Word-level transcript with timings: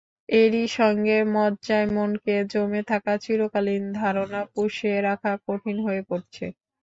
এরই 0.33 0.65
সঙ্গে 0.77 1.15
মজ্জায়-মননে 1.35 2.19
জমে 2.51 2.81
থাকা 2.91 3.13
চিরকালীন 3.23 3.83
ধারণা 3.99 4.41
পুষে 4.53 4.93
রাখা 5.07 5.31
কঠিন 5.45 5.77
হয়ে 5.85 6.01
পড়ছে। 6.09 6.45